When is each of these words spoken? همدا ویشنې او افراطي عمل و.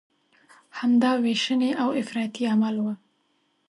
همدا 0.77 1.11
ویشنې 1.23 1.69
او 1.81 1.89
افراطي 2.01 2.43
عمل 2.53 2.75
و. 2.83 2.85